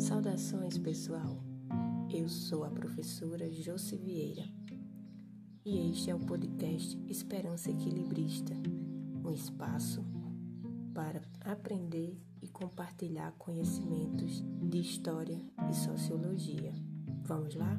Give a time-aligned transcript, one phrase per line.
[0.00, 1.44] Saudações, pessoal.
[2.10, 4.44] Eu sou a professora Josi Vieira
[5.62, 8.54] e este é o podcast Esperança Equilibrista
[9.22, 10.02] um espaço
[10.94, 15.38] para aprender e compartilhar conhecimentos de história
[15.70, 16.72] e sociologia.
[17.26, 17.78] Vamos lá?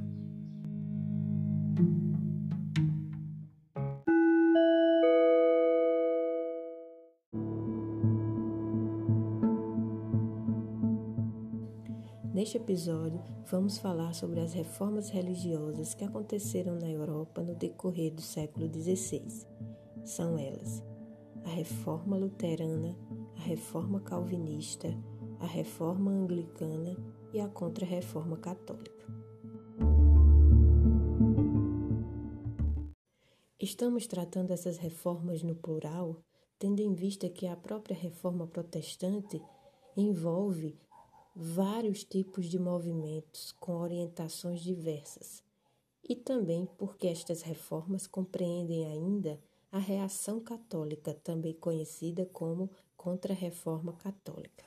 [12.41, 18.22] Neste episódio, vamos falar sobre as reformas religiosas que aconteceram na Europa no decorrer do
[18.23, 19.45] século XVI.
[20.04, 20.84] São elas
[21.45, 22.98] a Reforma Luterana,
[23.38, 24.88] a Reforma Calvinista,
[25.40, 26.98] a Reforma Anglicana
[27.31, 29.05] e a Contra-Reforma Católica.
[33.59, 36.17] Estamos tratando essas reformas no plural,
[36.58, 39.39] tendo em vista que a própria reforma protestante
[39.95, 40.76] envolve
[41.35, 45.44] vários tipos de movimentos com orientações diversas,
[46.03, 49.39] e também porque estas reformas compreendem ainda
[49.72, 54.66] a reação católica, também conhecida como Contra-Reforma Católica.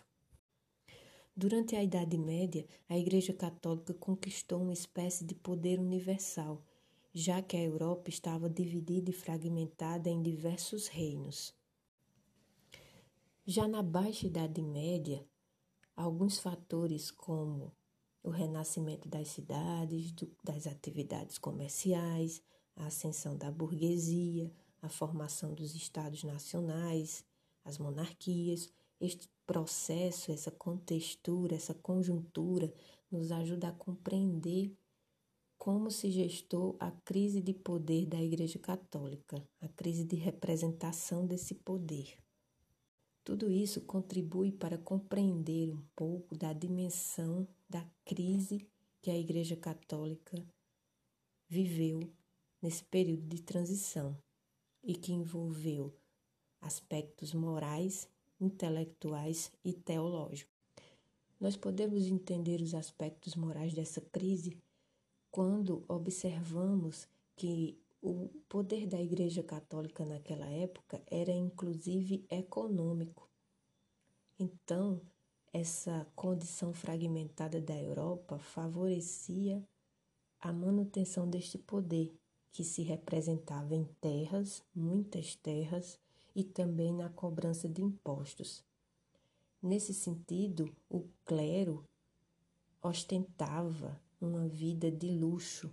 [1.37, 6.63] Durante a Idade Média, a Igreja Católica conquistou uma espécie de poder universal,
[7.13, 11.53] já que a Europa estava dividida e fragmentada em diversos reinos.
[13.47, 15.27] Já na Baixa Idade Média,
[15.97, 17.73] alguns fatores como
[18.23, 22.43] o renascimento das cidades, do, das atividades comerciais,
[22.77, 27.25] a ascensão da burguesia, a formação dos estados nacionais,
[27.65, 32.73] as monarquias, este processo, essa contextura, essa conjuntura
[33.11, 34.75] nos ajuda a compreender
[35.59, 41.55] como se gestou a crise de poder da Igreja Católica, a crise de representação desse
[41.55, 42.24] poder.
[43.25, 48.69] Tudo isso contribui para compreender um pouco da dimensão da crise
[49.01, 50.47] que a Igreja Católica
[51.49, 52.13] viveu
[52.61, 54.15] nesse período de transição
[54.83, 55.95] e que envolveu
[56.61, 58.07] aspectos morais,
[58.39, 60.55] intelectuais e teológicos.
[61.41, 64.59] Nós podemos entender os aspectos morais dessa crise
[65.31, 73.31] quando observamos que o poder da Igreja Católica naquela época era inclusive econômico.
[74.39, 75.01] Então,
[75.51, 79.67] essa condição fragmentada da Europa favorecia
[80.39, 82.15] a manutenção deste poder,
[82.53, 85.99] que se representava em terras, muitas terras,
[86.37, 88.63] e também na cobrança de impostos.
[89.63, 91.89] Nesse sentido, o clero
[92.83, 95.73] ostentava uma vida de luxo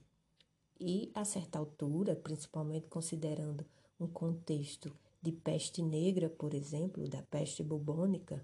[0.81, 3.63] e, a certa altura, principalmente considerando
[3.99, 8.43] um contexto de peste negra, por exemplo, da peste bubônica,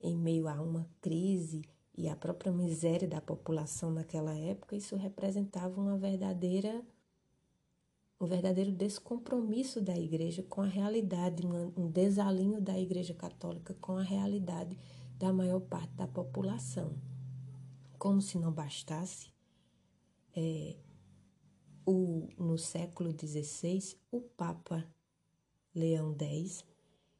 [0.00, 1.62] em meio a uma crise
[1.96, 6.80] e a própria miséria da população naquela época, isso representava uma verdadeira
[8.20, 14.02] um verdadeiro descompromisso da igreja com a realidade, um desalinho da igreja católica com a
[14.02, 14.76] realidade
[15.16, 16.96] da maior parte da população.
[17.96, 19.30] Como se não bastasse,
[20.34, 20.74] é,
[21.90, 24.86] o, no século XVI, o Papa
[25.74, 26.62] Leão X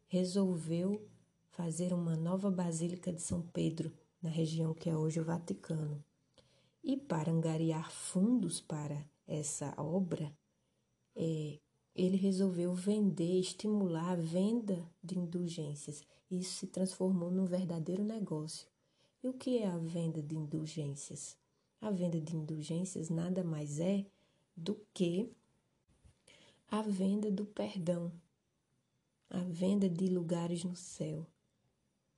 [0.08, 1.08] resolveu
[1.48, 3.90] fazer uma nova Basílica de São Pedro,
[4.20, 6.04] na região que é hoje o Vaticano.
[6.84, 10.30] E para angariar fundos para essa obra,
[11.16, 11.58] é,
[11.94, 16.02] ele resolveu vender, estimular a venda de indulgências.
[16.30, 18.68] Isso se transformou num verdadeiro negócio.
[19.24, 21.38] E o que é a venda de indulgências?
[21.80, 24.04] A venda de indulgências nada mais é
[24.58, 25.30] do que
[26.68, 28.12] a venda do perdão,
[29.30, 31.24] a venda de lugares no céu,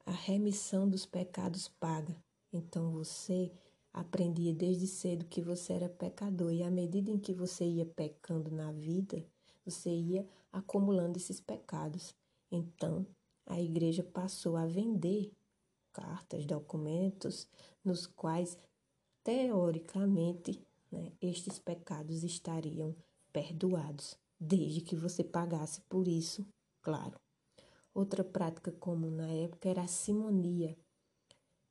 [0.07, 2.17] a remissão dos pecados paga.
[2.51, 3.53] Então você
[3.93, 8.51] aprendia desde cedo que você era pecador e à medida em que você ia pecando
[8.51, 9.23] na vida,
[9.65, 12.15] você ia acumulando esses pecados.
[12.51, 13.07] Então,
[13.47, 15.31] a igreja passou a vender
[15.93, 17.47] cartas, documentos
[17.85, 18.59] nos quais
[19.23, 20.59] teoricamente
[20.91, 22.95] né, estes pecados estariam
[23.33, 26.47] perdoados, desde que você pagasse por isso,
[26.83, 27.19] claro.
[27.95, 30.77] Outra prática comum na época era a simonia,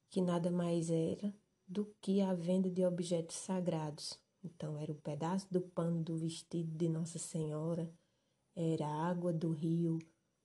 [0.09, 1.33] que nada mais era
[1.67, 4.19] do que a venda de objetos sagrados.
[4.43, 7.91] Então, era o um pedaço do pano do vestido de Nossa Senhora,
[8.55, 9.99] era a água do rio,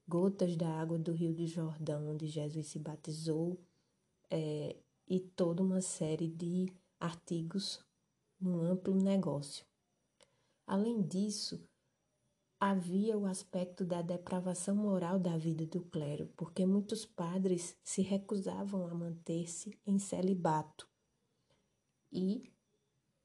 [0.06, 3.58] gotas da água do rio de Jordão, onde Jesus se batizou,
[4.30, 4.76] é,
[5.08, 7.83] e toda uma série de artigos
[8.44, 9.64] num amplo negócio.
[10.66, 11.66] Além disso,
[12.60, 18.86] havia o aspecto da depravação moral da vida do clero, porque muitos padres se recusavam
[18.86, 20.88] a manter-se em celibato,
[22.12, 22.52] e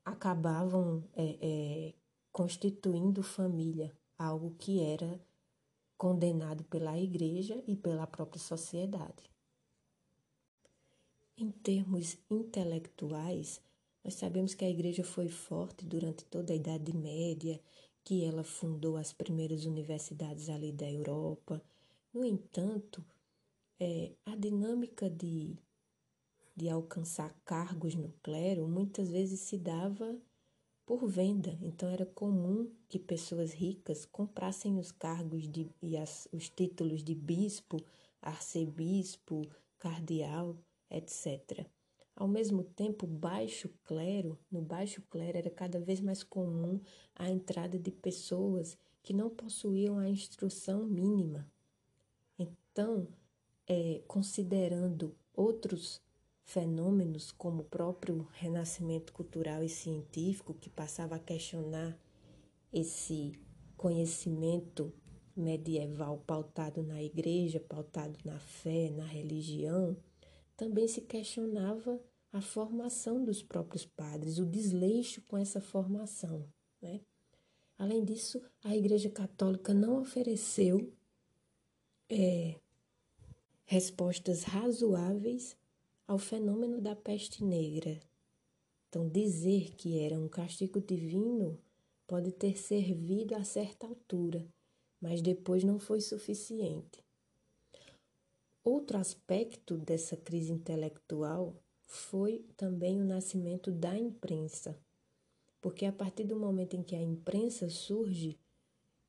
[0.04, 1.94] acabavam é, é,
[2.32, 5.24] constituindo família, algo que era
[5.96, 9.30] condenado pela igreja e pela própria sociedade.
[11.38, 13.62] Em termos intelectuais,
[14.04, 17.60] nós sabemos que a igreja foi forte durante toda a Idade Média,
[18.04, 21.62] que ela fundou as primeiras universidades ali da Europa.
[22.14, 23.06] No entanto,
[23.80, 25.58] é, a dinâmica de,
[26.56, 30.20] de alcançar cargos no clero muitas vezes se dava
[30.86, 31.58] por venda.
[31.62, 37.14] Então era comum que pessoas ricas comprassem os cargos de, e as, os títulos de
[37.14, 37.78] bispo,
[38.22, 39.48] arcebispo,
[39.78, 40.58] cardeal
[40.90, 41.66] etc.
[42.20, 46.82] Ao mesmo tempo, baixo clero, no baixo clero era cada vez mais comum
[47.16, 51.50] a entrada de pessoas que não possuíam a instrução mínima.
[52.38, 53.08] Então,
[53.66, 56.02] é, considerando outros
[56.44, 61.98] fenômenos, como o próprio renascimento cultural e científico, que passava a questionar
[62.74, 63.40] esse
[63.78, 64.92] conhecimento
[65.34, 69.96] medieval pautado na igreja, pautado na fé, na religião,
[70.58, 71.98] também se questionava
[72.32, 76.48] a formação dos próprios padres, o desleixo com essa formação.
[76.82, 77.02] Né?
[77.78, 80.94] Além disso, a Igreja Católica não ofereceu
[82.10, 82.60] é,
[83.66, 85.58] respostas razoáveis
[86.08, 88.00] ao fenômeno da peste negra.
[88.88, 91.60] Então, dizer que era um castigo divino
[92.08, 94.48] pode ter servido a certa altura,
[95.00, 97.04] mas depois não foi suficiente.
[98.64, 101.56] Outro aspecto dessa crise intelectual
[101.90, 104.80] foi também o nascimento da imprensa.
[105.60, 108.40] Porque a partir do momento em que a imprensa surge,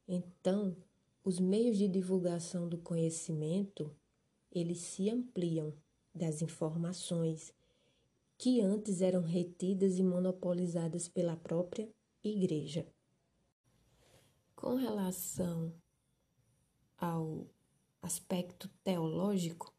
[0.08, 0.74] então
[1.22, 3.94] os meios de divulgação do conhecimento,
[4.50, 5.74] eles se ampliam
[6.14, 7.52] das informações
[8.38, 11.86] que antes eram retidas e monopolizadas pela própria
[12.24, 12.86] igreja.
[14.56, 15.70] Com relação
[16.96, 17.46] ao
[18.00, 19.70] aspecto teológico,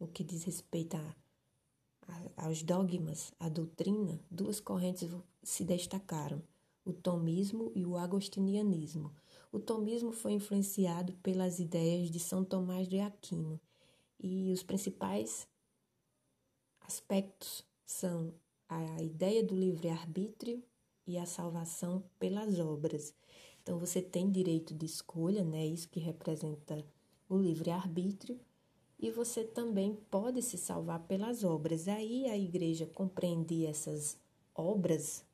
[0.00, 1.27] no que diz respeito a,
[2.36, 5.10] aos dogmas, à doutrina, duas correntes
[5.42, 6.42] se destacaram:
[6.84, 9.12] o tomismo e o agostinianismo.
[9.50, 13.60] O tomismo foi influenciado pelas ideias de São Tomás de Aquino
[14.20, 15.48] e os principais
[16.80, 18.34] aspectos são
[18.68, 20.62] a ideia do livre-arbítrio
[21.06, 23.14] e a salvação pelas obras.
[23.62, 25.66] Então você tem direito de escolha, né?
[25.66, 26.84] Isso que representa
[27.28, 28.38] o livre-arbítrio,
[28.98, 31.86] e você também pode se salvar pelas obras.
[31.86, 34.18] Aí a igreja compreendia essas
[34.54, 35.24] obras,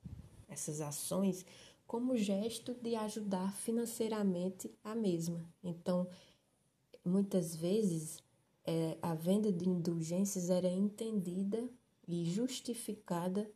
[0.47, 1.45] essas ações,
[1.87, 5.43] como gesto de ajudar financeiramente a mesma.
[5.63, 6.07] Então,
[7.03, 8.23] muitas vezes,
[8.63, 11.67] é, a venda de indulgências era entendida
[12.07, 13.49] e justificada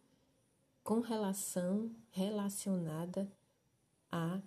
[0.83, 3.31] com relação relacionada
[4.11, 4.41] à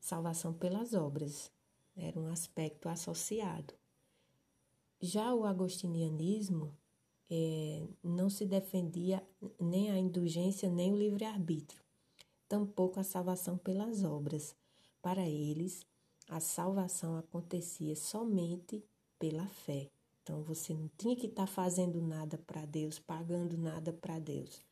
[0.00, 1.52] salvação pelas obras
[1.96, 3.74] era um aspecto associado.
[5.04, 6.74] Já o agostinianismo
[7.30, 9.22] é, não se defendia
[9.60, 11.78] nem a indulgência nem o livre-arbítrio,
[12.48, 14.56] tampouco a salvação pelas obras.
[15.02, 15.84] Para eles,
[16.26, 18.82] a salvação acontecia somente
[19.18, 19.90] pela fé.
[20.22, 24.62] Então você não tinha que estar tá fazendo nada para Deus, pagando nada para Deus.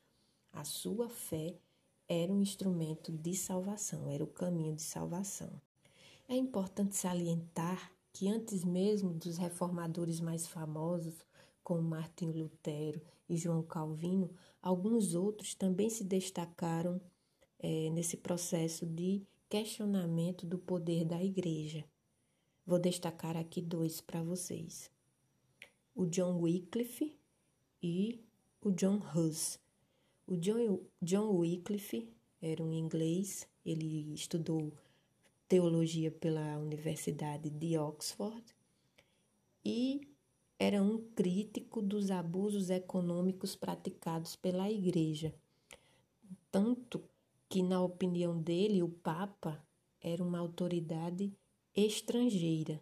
[0.51, 1.59] A sua fé
[2.09, 5.61] era um instrumento de salvação, era o caminho de salvação.
[6.27, 11.27] É importante salientar que antes mesmo dos reformadores mais famosos,
[11.63, 17.01] como Martinho Lutero e João Calvino, alguns outros também se destacaram
[17.59, 21.85] é, nesse processo de questionamento do poder da igreja.
[22.67, 24.91] Vou destacar aqui dois para vocês:
[25.95, 27.17] o John Wycliffe
[27.83, 28.25] e
[28.61, 29.59] o John Hus.
[30.27, 32.09] O John, John Wycliffe
[32.41, 34.73] era um inglês, ele estudou
[35.53, 38.43] teologia pela Universidade de Oxford
[39.63, 40.01] e
[40.59, 45.35] era um crítico dos abusos econômicos praticados pela Igreja.
[46.51, 47.05] Tanto
[47.51, 49.63] que, na opinião dele, o Papa
[50.01, 51.31] era uma autoridade
[51.77, 52.81] estrangeira.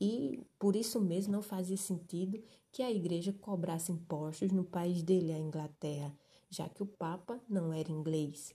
[0.00, 2.40] E por isso mesmo não fazia sentido
[2.70, 6.16] que a igreja cobrasse impostos no país dele, a Inglaterra,
[6.48, 8.54] já que o Papa não era inglês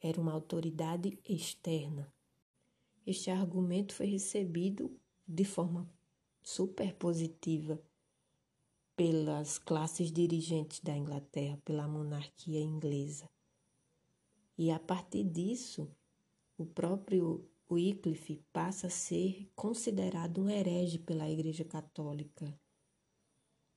[0.00, 2.12] era uma autoridade externa.
[3.06, 4.90] Este argumento foi recebido
[5.26, 5.90] de forma
[6.42, 7.82] super positiva
[8.94, 13.28] pelas classes dirigentes da Inglaterra, pela monarquia inglesa.
[14.56, 15.88] E a partir disso,
[16.56, 22.58] o próprio Wycliffe passa a ser considerado um herege pela Igreja Católica.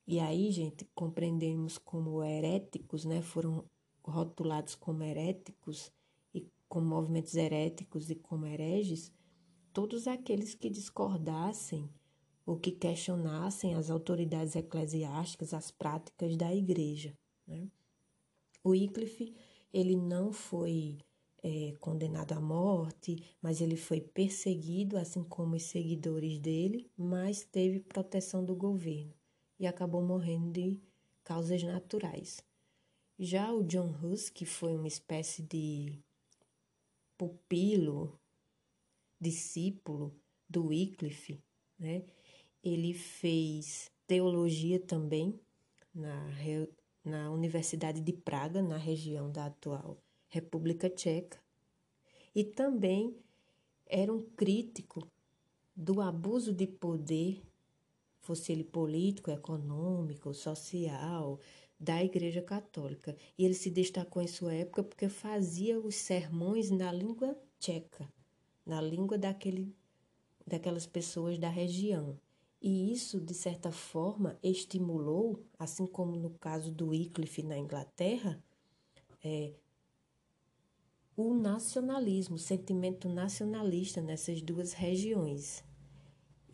[0.06, 3.64] E aí, gente, compreendemos como heréticos, né, foram
[4.02, 5.92] rotulados como heréticos
[6.72, 9.12] como movimentos heréticos e como hereges,
[9.74, 11.86] todos aqueles que discordassem
[12.46, 17.14] ou que questionassem as autoridades eclesiásticas, as práticas da igreja.
[17.46, 17.68] Né?
[18.64, 19.34] O Wycliffe,
[19.70, 20.96] ele não foi
[21.42, 27.80] é, condenado à morte, mas ele foi perseguido, assim como os seguidores dele, mas teve
[27.80, 29.12] proteção do governo
[29.60, 30.80] e acabou morrendo de
[31.22, 32.42] causas naturais.
[33.18, 36.02] Já o John Hus, que foi uma espécie de
[37.16, 38.18] pupilo,
[39.20, 40.14] discípulo
[40.48, 41.42] do Wycliffe,
[41.78, 42.04] né?
[42.62, 45.40] Ele fez teologia também
[45.94, 46.28] na,
[47.04, 51.38] na Universidade de Praga, na região da atual República Tcheca,
[52.34, 53.16] e também
[53.86, 55.06] era um crítico
[55.76, 57.42] do abuso de poder,
[58.22, 61.38] fosse ele político, econômico, social,
[61.78, 63.16] da Igreja Católica.
[63.36, 68.08] E ele se destacou em sua época porque fazia os sermões na língua tcheca,
[68.64, 69.74] na língua daquele,
[70.46, 72.18] daquelas pessoas da região.
[72.60, 78.40] E isso, de certa forma, estimulou, assim como no caso do Wycliffe na Inglaterra,
[79.24, 79.52] é,
[81.16, 85.64] o nacionalismo, o sentimento nacionalista nessas duas regiões.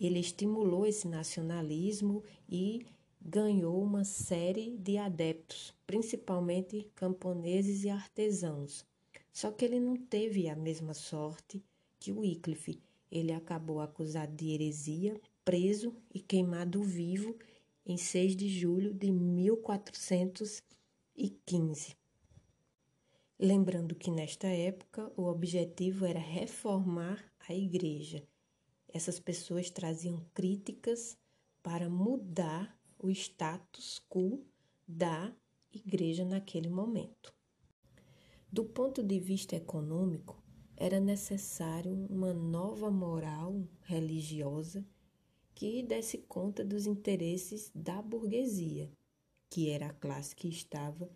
[0.01, 2.87] Ele estimulou esse nacionalismo e
[3.21, 8.87] ganhou uma série de adeptos, principalmente camponeses e artesãos.
[9.33, 11.63] Só que ele não teve a mesma sorte
[11.99, 12.81] que Wycliffe.
[13.11, 17.35] Ele acabou acusado de heresia, preso e queimado vivo
[17.85, 21.97] em 6 de julho de 1415.
[23.39, 28.23] Lembrando que nesta época o objetivo era reformar a igreja.
[28.93, 31.17] Essas pessoas traziam críticas
[31.63, 34.45] para mudar o status quo
[34.87, 35.33] da
[35.73, 37.35] igreja naquele momento.
[38.51, 40.43] Do ponto de vista econômico,
[40.75, 44.87] era necessário uma nova moral religiosa
[45.55, 48.91] que desse conta dos interesses da burguesia,
[49.51, 51.11] que era a classe que estava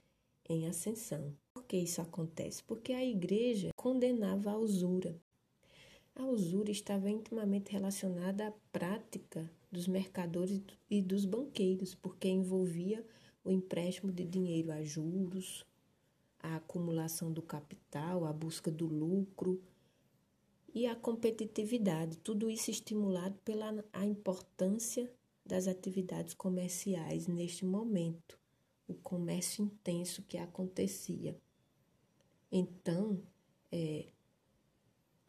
[0.48, 1.36] em ascensão.
[1.54, 2.62] Por que isso acontece?
[2.64, 5.18] Porque a igreja condenava a usura.
[6.14, 13.04] A usura estava intimamente relacionada à prática dos mercadores e dos banqueiros, porque envolvia
[13.42, 15.64] o empréstimo de dinheiro a juros,
[16.38, 19.62] a acumulação do capital, a busca do lucro
[20.74, 22.18] e a competitividade.
[22.18, 25.10] Tudo isso estimulado pela a importância
[25.44, 28.38] das atividades comerciais neste momento,
[28.86, 31.36] o comércio intenso que acontecia.
[32.50, 33.20] Então,
[33.70, 34.06] é,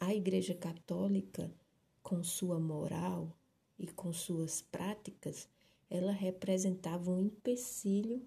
[0.05, 1.53] a Igreja Católica,
[2.01, 3.35] com sua moral,
[3.77, 5.49] e com suas práticas,
[5.89, 8.23] ela representava um empecilho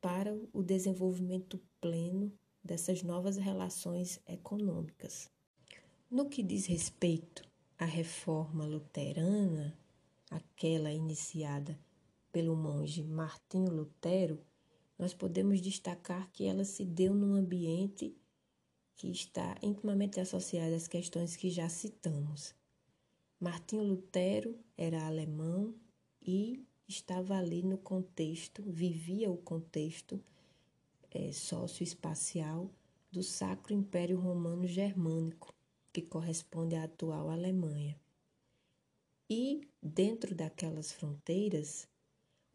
[0.00, 2.32] para o desenvolvimento pleno
[2.62, 5.30] dessas novas relações econômicas.
[6.10, 7.42] No que diz respeito
[7.78, 9.78] à reforma luterana,
[10.30, 11.78] aquela iniciada
[12.32, 14.40] pelo monge Martinho Lutero,
[14.98, 18.14] nós podemos destacar que ela se deu num ambiente
[18.98, 22.52] que está intimamente associado às questões que já citamos.
[23.40, 25.72] Martinho Lutero era alemão
[26.20, 30.20] e estava ali no contexto, vivia o contexto
[31.12, 32.68] é, socioespacial
[33.10, 35.54] do Sacro Império Romano Germânico,
[35.92, 37.96] que corresponde à atual Alemanha.
[39.30, 41.86] E dentro daquelas fronteiras,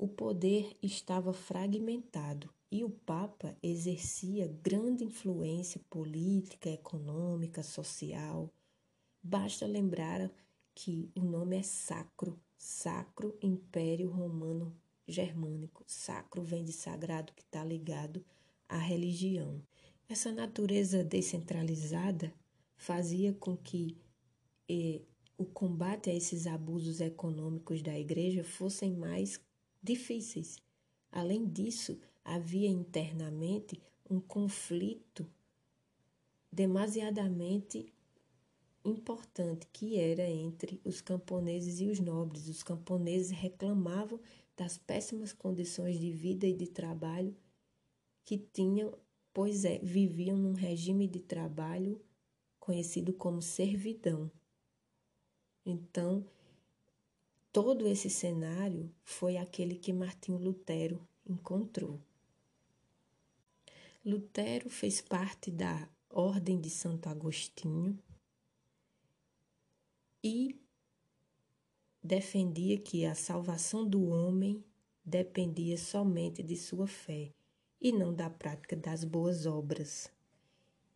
[0.03, 8.53] o poder estava fragmentado e o Papa exercia grande influência política, econômica, social.
[9.23, 10.29] Basta lembrar
[10.75, 14.75] que o nome é sacro, Sacro Império Romano
[15.07, 15.85] Germânico.
[15.87, 18.25] Sacro vem de sagrado, que está ligado
[18.67, 19.61] à religião.
[20.09, 22.33] Essa natureza descentralizada
[22.75, 23.95] fazia com que
[24.69, 25.01] eh,
[25.37, 29.39] o combate a esses abusos econômicos da igreja fossem mais
[29.83, 30.57] difíceis.
[31.11, 35.29] Além disso, havia internamente um conflito
[36.51, 37.91] demasiadamente
[38.85, 42.47] importante que era entre os camponeses e os nobres.
[42.47, 44.19] Os camponeses reclamavam
[44.55, 47.35] das péssimas condições de vida e de trabalho
[48.25, 48.97] que tinham,
[49.33, 51.99] pois é, viviam num regime de trabalho
[52.59, 54.31] conhecido como servidão.
[55.65, 56.25] Então,
[57.53, 62.01] todo esse cenário foi aquele que Martinho Lutero encontrou.
[64.03, 67.97] Lutero fez parte da Ordem de Santo Agostinho,
[70.23, 70.57] e
[72.01, 74.63] defendia que a salvação do homem
[75.03, 77.33] dependia somente de sua fé
[77.81, 80.09] e não da prática das boas obras.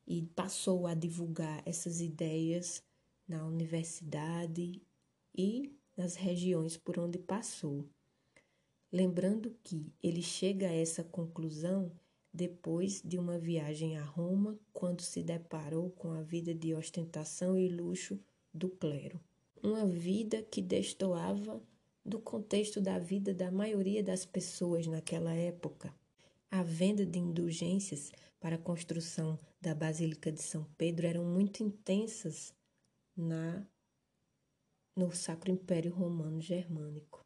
[0.07, 2.81] E passou a divulgar essas ideias
[3.27, 4.81] na universidade
[5.35, 7.83] e nas regiões por onde passou.
[8.91, 11.91] Lembrando que ele chega a essa conclusão
[12.33, 17.67] depois de uma viagem a Roma, quando se deparou com a vida de ostentação e
[17.67, 18.19] luxo
[18.53, 19.19] do clero.
[19.61, 21.59] Uma vida que destoava
[22.05, 25.93] do contexto da vida da maioria das pessoas naquela época.
[26.49, 32.53] A venda de indulgências para a construção da Basílica de São Pedro eram muito intensas
[33.15, 33.65] na
[34.97, 37.23] no Sacro Império Romano Germânico.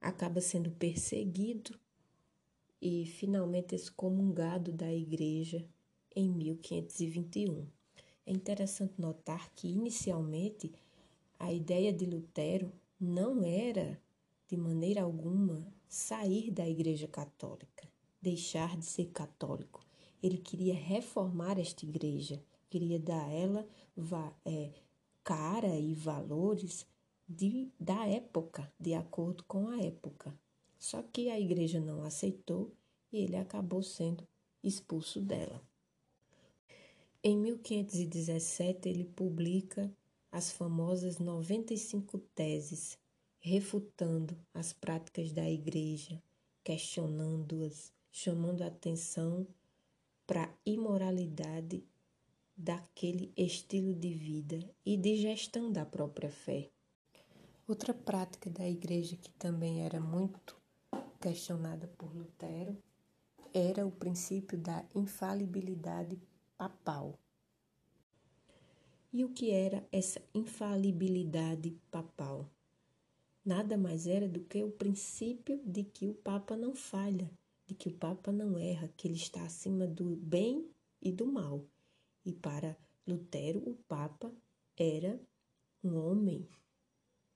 [0.00, 1.78] Acaba sendo perseguido
[2.82, 5.64] e finalmente excomungado da igreja
[6.16, 7.64] em 1521.
[8.26, 10.72] É interessante notar que inicialmente
[11.38, 13.96] a ideia de Lutero não era
[14.48, 17.88] de maneira alguma sair da Igreja Católica,
[18.20, 19.86] deixar de ser católico.
[20.20, 23.68] Ele queria reformar esta igreja, queria dar a ela
[24.44, 24.72] é,
[25.22, 26.86] cara e valores
[27.28, 30.34] de, da época, de acordo com a época.
[30.78, 32.72] Só que a igreja não aceitou
[33.12, 34.26] e ele acabou sendo
[34.62, 35.62] expulso dela.
[37.22, 39.92] Em 1517, ele publica
[40.32, 42.98] as famosas 95 teses,
[43.38, 46.22] refutando as práticas da igreja,
[46.64, 49.46] questionando-as, chamando a atenção
[50.26, 51.84] para a imoralidade
[52.60, 56.70] daquele estilo de vida e de gestão da própria fé.
[57.66, 60.60] Outra prática da igreja que também era muito
[61.18, 62.76] questionada por Lutero
[63.54, 66.20] era o princípio da infalibilidade
[66.58, 67.18] papal.
[69.10, 72.46] E o que era essa infalibilidade papal?
[73.42, 77.30] Nada mais era do que o princípio de que o Papa não falha,
[77.66, 80.68] de que o Papa não erra, que ele está acima do bem
[81.00, 81.64] e do mal.
[82.24, 84.32] E para Lutero, o Papa
[84.76, 85.20] era
[85.82, 86.48] um homem,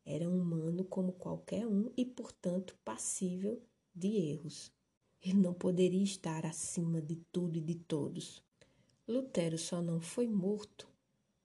[0.05, 3.63] era um humano como qualquer um e, portanto, passível
[3.95, 4.73] de erros.
[5.23, 8.43] Ele não poderia estar acima de tudo e de todos.
[9.09, 10.87] Lutero só não foi morto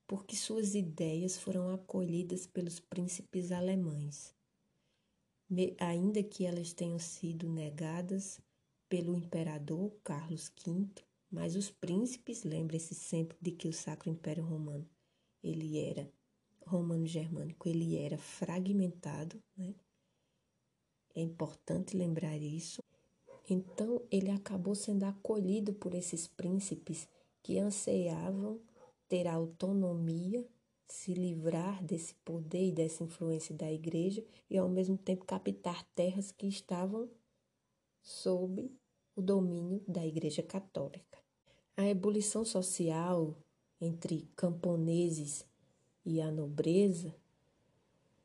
[0.10, 4.36] porque suas ideias foram acolhidas pelos príncipes alemães,
[5.78, 8.42] ainda que elas tenham sido negadas
[8.90, 10.90] pelo imperador Carlos V,
[11.32, 14.88] mas os príncipes, lembrem-se sempre de que o Sacro Império Romano,
[15.44, 16.12] ele era
[16.66, 19.76] romano-germânico, ele era fragmentado, né?
[21.16, 22.82] É importante lembrar isso.
[23.50, 27.08] Então, ele acabou sendo acolhido por esses príncipes
[27.42, 28.62] que anseiavam
[29.08, 30.48] ter autonomia,
[30.88, 36.32] se livrar desse poder e dessa influência da igreja e ao mesmo tempo captar terras
[36.32, 37.10] que estavam
[38.02, 38.72] sob
[39.20, 41.20] o domínio da Igreja Católica.
[41.76, 43.36] A ebulição social
[43.82, 45.46] entre camponeses
[46.06, 47.14] e a nobreza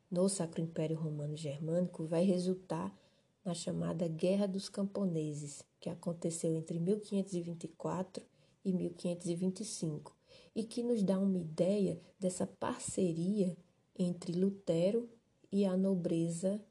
[0.09, 2.96] no Sacro Império Romano Germânico vai resultar
[3.44, 8.24] na chamada Guerra dos Camponeses, que aconteceu entre 1524
[8.64, 10.16] e 1525,
[10.54, 13.57] e que nos dá uma ideia dessa parceria
[13.98, 15.11] entre Lutero
[15.50, 16.64] e a nobreza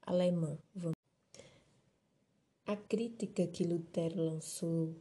[0.00, 0.58] alemã.
[2.72, 4.96] A crítica que Lutero lançou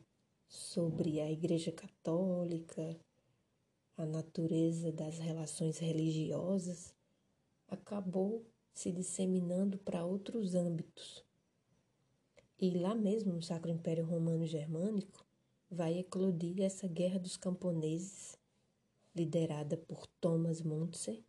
[0.46, 3.00] sobre a Igreja Católica,
[3.96, 6.94] a natureza das relações religiosas,
[7.70, 11.24] acabou se disseminando para outros âmbitos.
[12.60, 15.26] E lá mesmo no Sacro Império Romano Germânico,
[15.70, 18.38] vai eclodir essa guerra dos camponeses,
[19.16, 21.24] liderada por Thomas Montse,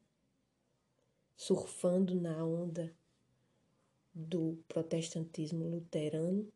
[1.37, 2.93] surfando na onda
[4.15, 6.47] do protestantismo luterano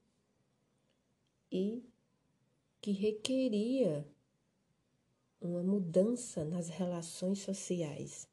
[1.50, 1.82] e
[2.80, 4.06] que requeria
[5.40, 8.28] uma mudança nas relações sociais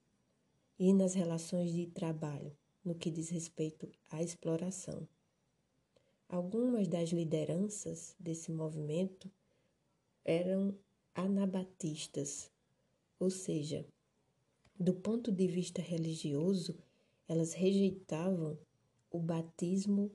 [0.78, 5.08] e nas relações de trabalho, no que diz respeito à exploração.
[6.28, 9.32] Algumas das lideranças desse movimento
[10.26, 10.76] eram
[11.14, 12.52] anabatistas,
[13.20, 13.86] ou seja,
[14.80, 16.76] do ponto de vista religioso,
[17.28, 18.58] elas rejeitavam
[19.14, 20.12] o batismo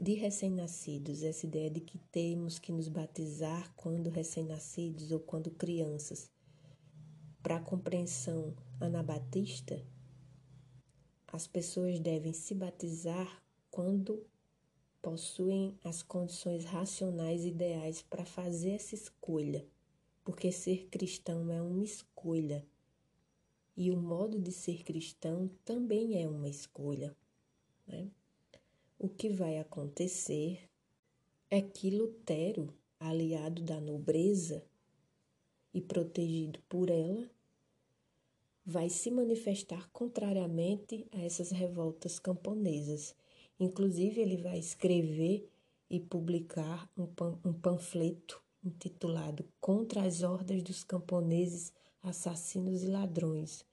[0.00, 6.30] de recém-nascidos, essa ideia de que temos que nos batizar quando recém-nascidos ou quando crianças.
[7.42, 9.82] Para a compreensão anabatista,
[11.26, 14.24] as pessoas devem se batizar quando
[15.00, 19.66] possuem as condições racionais ideais para fazer essa escolha,
[20.22, 22.66] porque ser cristão é uma escolha.
[23.76, 27.14] E o modo de ser cristão também é uma escolha.
[27.86, 28.10] Né?
[28.98, 30.68] o que vai acontecer
[31.50, 34.64] é que Lutero, aliado da nobreza
[35.72, 37.30] e protegido por ela,
[38.64, 43.14] vai se manifestar contrariamente a essas revoltas camponesas.
[43.60, 45.48] Inclusive, ele vai escrever
[45.88, 47.06] e publicar um,
[47.44, 51.72] um panfleto intitulado Contra as Hordas dos Camponeses
[52.06, 53.64] Assassinos e Ladrões,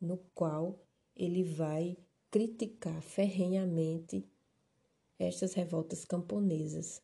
[0.00, 0.78] no qual
[1.14, 1.96] ele vai
[2.30, 4.26] criticar ferrenhamente
[5.18, 7.02] estas revoltas camponesas.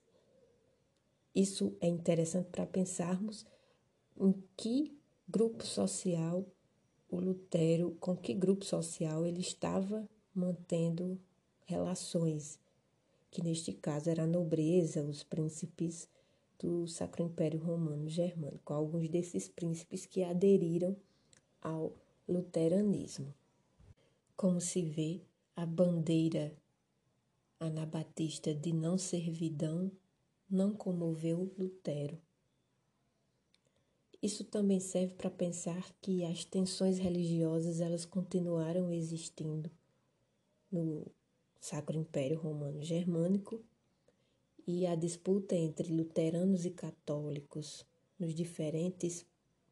[1.35, 3.45] Isso é interessante para pensarmos
[4.19, 6.45] em que grupo social
[7.11, 11.21] o Lutero, com que grupo social ele estava mantendo
[11.67, 12.59] relações,
[13.31, 16.09] que neste caso era a nobreza, os príncipes
[16.61, 20.95] do Sacro Império Romano Germânico, alguns desses príncipes que aderiram
[21.61, 21.97] ao
[22.29, 23.35] luteranismo.
[24.37, 25.23] Como se vê,
[25.57, 26.55] a bandeira
[27.59, 29.91] anabatista de não servidão
[30.49, 32.19] não comoveu Lutero.
[34.23, 39.71] Isso também serve para pensar que as tensões religiosas elas continuaram existindo
[40.71, 41.07] no
[41.59, 43.63] Sacro Império Romano Germânico
[44.67, 47.85] e a disputa entre luteranos e católicos
[48.19, 49.27] nos diferentes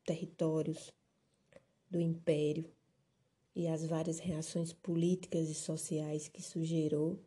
[0.05, 0.92] territórios
[1.90, 2.70] do império
[3.55, 7.18] e as várias reações políticas e sociais que isso gerou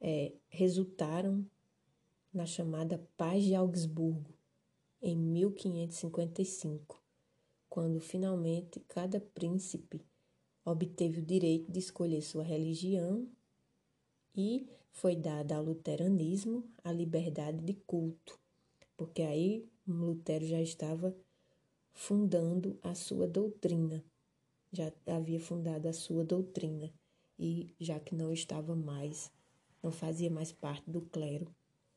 [0.00, 1.46] é, resultaram
[2.32, 4.32] na chamada Paz de Augsburgo,
[5.02, 7.02] em 1555,
[7.68, 10.04] quando finalmente cada príncipe
[10.64, 13.26] obteve o direito de escolher sua religião
[14.34, 18.38] e foi dada ao luteranismo a liberdade de culto,
[18.96, 21.14] porque aí Lutero já estava
[21.92, 24.04] fundando a sua doutrina,
[24.72, 26.92] já havia fundado a sua doutrina
[27.38, 29.30] e já que não estava mais,
[29.82, 31.52] não fazia mais parte do clero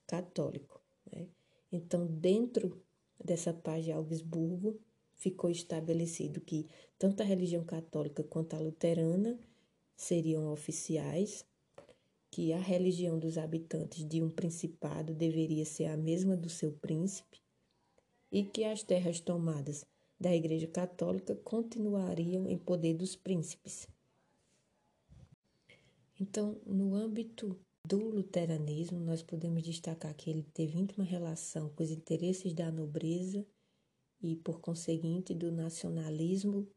[0.08, 0.82] católico.
[1.12, 1.28] Né?
[1.72, 2.82] Então, dentro
[3.24, 4.80] dessa paz de Augsburgo,
[5.16, 9.40] ficou estabelecido que tanto a religião católica quanto a luterana
[9.96, 11.46] seriam oficiais,
[12.34, 17.40] que a religião dos habitantes de um principado deveria ser a mesma do seu príncipe
[18.32, 19.86] e que as terras tomadas
[20.20, 23.88] da Igreja Católica continuariam em poder dos príncipes.
[26.20, 27.56] Então, no âmbito
[27.88, 33.46] do luteranismo, nós podemos destacar que ele teve íntima relação com os interesses da nobreza
[34.20, 36.68] e, por conseguinte, do nacionalismo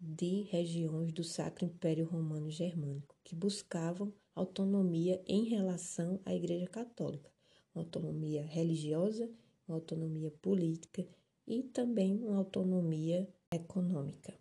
[0.00, 7.30] de regiões do Sacro Império Romano Germânico, que buscavam autonomia em relação à Igreja Católica,
[7.74, 9.30] uma autonomia religiosa,
[9.66, 11.06] uma autonomia política
[11.46, 14.38] e também uma autonomia econômica.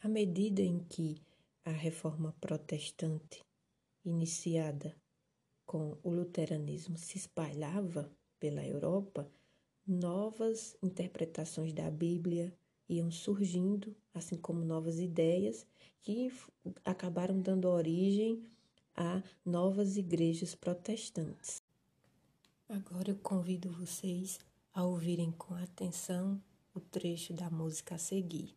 [0.00, 1.20] À medida em que
[1.64, 3.44] a reforma protestante
[4.04, 4.96] iniciada
[5.66, 9.30] com o luteranismo se espalhava pela Europa,
[9.86, 12.56] novas interpretações da Bíblia
[12.88, 15.66] iam surgindo, assim como novas ideias
[16.00, 16.32] que
[16.84, 18.42] acabaram dando origem
[18.96, 21.62] a novas igrejas protestantes.
[22.68, 24.38] Agora eu convido vocês
[24.72, 26.42] a ouvirem com atenção
[26.74, 28.56] o trecho da música a seguir.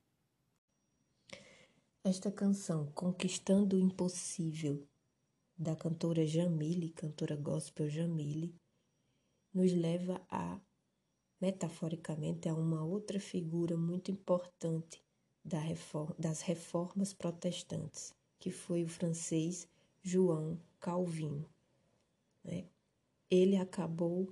[2.04, 4.88] Esta canção, Conquistando o Impossível,
[5.58, 8.56] da cantora Jamile, cantora gospel Jamile,
[9.54, 10.60] nos leva a,
[11.42, 15.04] metaforicamente, a uma outra figura muito importante
[15.44, 19.68] das reformas protestantes, que foi o francês
[20.04, 21.50] João Calvino.
[22.44, 22.66] Né?
[23.30, 24.32] Ele acabou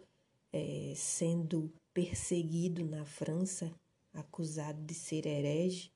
[0.54, 3.74] é, sendo perseguido na França,
[4.14, 5.92] acusado de ser herege,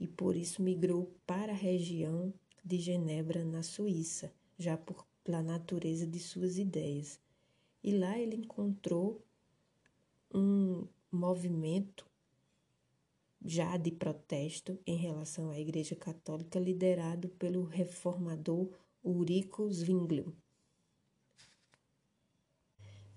[0.00, 2.32] e por isso migrou para a região
[2.64, 7.20] de Genebra, na Suíça, já por, pela natureza de suas ideias.
[7.82, 9.22] E lá ele encontrou
[10.32, 12.06] um movimento
[13.44, 18.68] já de protesto em relação à Igreja Católica, liderado pelo reformador
[19.02, 20.36] Ulrico Zwinglio.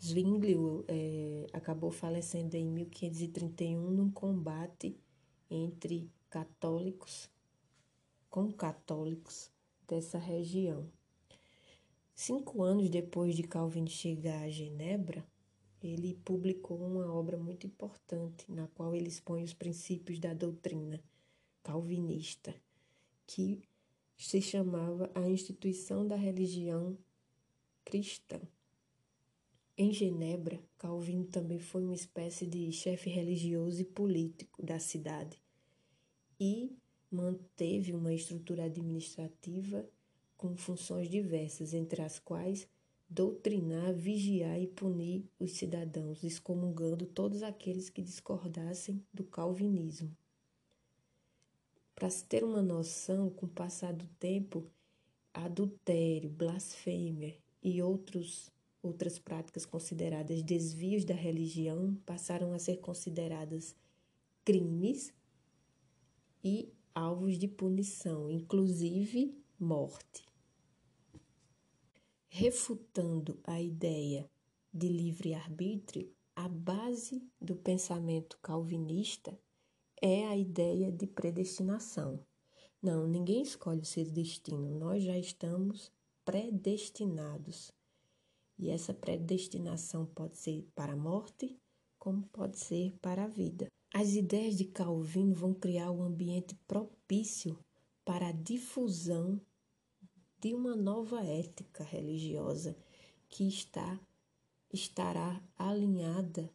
[0.01, 4.97] Zwinglio é, acabou falecendo em 1531 num combate
[5.49, 7.29] entre católicos
[8.29, 9.51] com católicos
[9.87, 10.89] dessa região.
[12.15, 15.25] Cinco anos depois de Calvin chegar a Genebra,
[15.81, 21.01] ele publicou uma obra muito importante na qual ele expõe os princípios da doutrina
[21.63, 22.53] calvinista,
[23.25, 23.61] que
[24.17, 26.97] se chamava A Instituição da Religião
[27.83, 28.39] Cristã.
[29.77, 35.41] Em Genebra, Calvino também foi uma espécie de chefe religioso e político da cidade
[36.39, 36.75] e
[37.09, 39.89] manteve uma estrutura administrativa
[40.37, 42.67] com funções diversas, entre as quais
[43.11, 50.15] doutrinar, vigiar e punir os cidadãos, excomungando todos aqueles que discordassem do calvinismo.
[51.93, 54.65] Para se ter uma noção, com o passar do tempo,
[55.33, 58.49] adultério, blasfêmia e outros,
[58.81, 63.75] outras práticas consideradas desvios da religião passaram a ser consideradas
[64.45, 65.13] crimes
[66.41, 70.30] e alvos de punição, inclusive morte.
[72.33, 74.25] Refutando a ideia
[74.73, 79.37] de livre-arbítrio, a base do pensamento calvinista
[80.01, 82.25] é a ideia de predestinação.
[82.81, 85.91] Não, ninguém escolhe o seu destino, nós já estamos
[86.23, 87.69] predestinados.
[88.57, 91.59] E essa predestinação pode ser para a morte,
[91.99, 93.67] como pode ser para a vida.
[93.93, 97.59] As ideias de Calvino vão criar um ambiente propício
[98.05, 99.39] para a difusão
[100.41, 102.75] de uma nova ética religiosa
[103.29, 103.99] que está
[104.73, 106.51] estará alinhada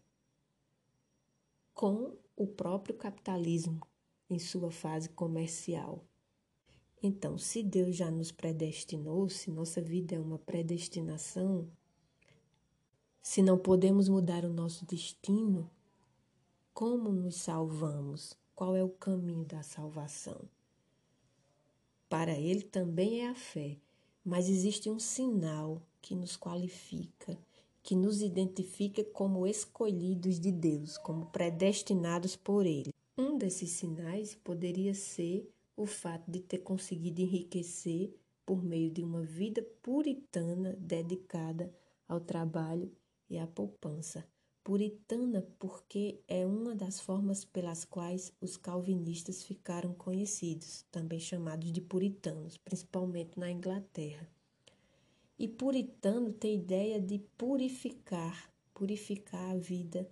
[1.73, 3.81] com o próprio capitalismo
[4.29, 6.05] em sua fase comercial.
[7.01, 11.71] Então, se Deus já nos predestinou, se nossa vida é uma predestinação,
[13.23, 15.71] se não podemos mudar o nosso destino,
[16.75, 18.37] como nos salvamos?
[18.53, 20.56] Qual é o caminho da salvação?
[22.09, 23.77] Para ele também é a fé,
[24.25, 27.37] mas existe um sinal que nos qualifica,
[27.83, 32.93] que nos identifica como escolhidos de Deus, como predestinados por ele.
[33.19, 38.15] Um desses sinais poderia ser o fato de ter conseguido enriquecer
[38.45, 41.75] por meio de uma vida puritana dedicada
[42.09, 42.91] ao trabalho
[43.29, 44.25] e à poupança
[44.67, 51.81] puritana porque é uma das formas pelas quais os calvinistas ficaram conhecidos, também chamados de
[51.81, 54.29] puritanos, principalmente na Inglaterra.
[55.39, 60.11] E puritano tem ideia de purificar, purificar a vida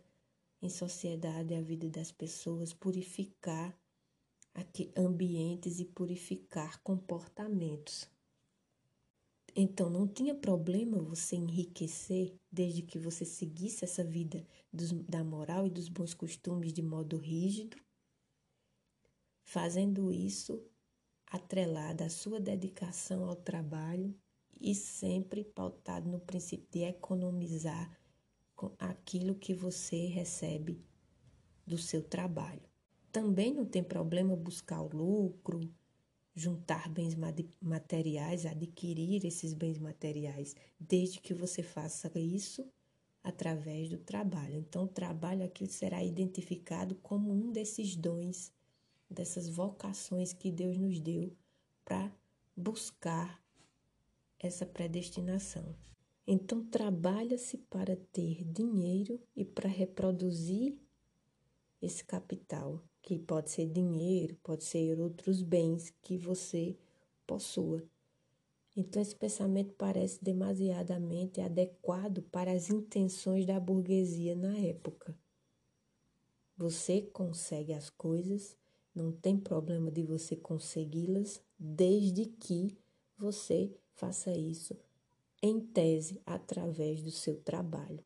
[0.62, 3.76] em sociedade, a vida das pessoas, purificar
[4.54, 8.08] aqui ambientes e purificar comportamentos.
[9.56, 15.66] Então não tinha problema você enriquecer desde que você seguisse essa vida dos, da moral
[15.66, 17.76] e dos bons costumes de modo rígido,
[19.44, 20.60] fazendo isso
[21.26, 24.12] atrelada à sua dedicação ao trabalho
[24.60, 27.96] e sempre pautado no princípio de economizar
[28.78, 30.80] aquilo que você recebe
[31.66, 32.62] do seu trabalho.
[33.12, 35.60] Também não tem problema buscar o lucro,
[36.34, 37.14] juntar bens
[37.60, 42.68] materiais, adquirir esses bens materiais, desde que você faça isso
[43.22, 44.56] através do trabalho.
[44.56, 48.52] Então, o trabalho aqui será identificado como um desses dons,
[49.08, 51.32] dessas vocações que Deus nos deu
[51.84, 52.12] para
[52.56, 53.42] buscar
[54.38, 55.74] essa predestinação.
[56.26, 60.76] Então, trabalha-se para ter dinheiro e para reproduzir
[61.80, 66.74] esse capital que pode ser dinheiro, pode ser outros bens que você
[67.26, 67.82] possua.
[68.74, 75.16] Então, esse pensamento parece demasiadamente adequado para as intenções da burguesia na época.
[76.56, 78.56] Você consegue as coisas,
[78.94, 82.76] não tem problema de você consegui-las, desde que
[83.18, 84.76] você faça isso
[85.42, 88.02] em tese através do seu trabalho.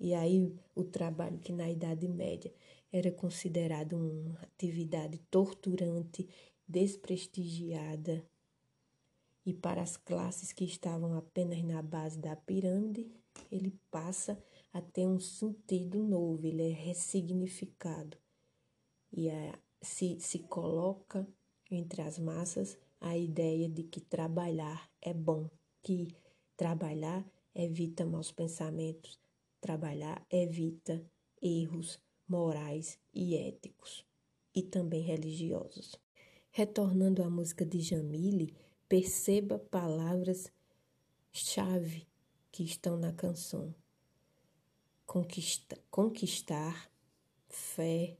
[0.00, 2.52] E aí, o trabalho que na Idade Média
[2.92, 6.28] era considerado uma atividade torturante,
[6.68, 8.24] desprestigiada,
[9.44, 13.10] e para as classes que estavam apenas na base da pirâmide,
[13.50, 14.38] ele passa
[14.72, 18.16] a ter um sentido novo, ele é ressignificado.
[19.12, 19.28] E
[19.80, 21.26] se, se coloca
[21.70, 25.50] entre as massas a ideia de que trabalhar é bom,
[25.82, 26.14] que
[26.56, 29.18] trabalhar evita maus pensamentos,
[29.60, 31.04] trabalhar evita
[31.42, 34.04] erros, morais e éticos,
[34.54, 35.96] e também religiosos.
[36.50, 38.54] Retornando à música de Jamile,
[38.88, 42.06] perceba palavras-chave
[42.50, 43.74] que estão na canção:
[45.06, 46.90] Conquista, conquistar,
[47.48, 48.16] fé,